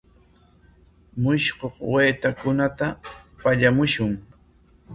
[1.21, 2.85] Mushkuq waytakunata
[3.41, 4.11] pallamushun.